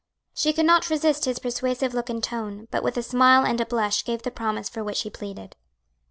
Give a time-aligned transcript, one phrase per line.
[0.33, 3.67] She could not resist his persuasive look and tone, but with a smile and a
[3.67, 5.55] blush gave the promise for which he pleaded.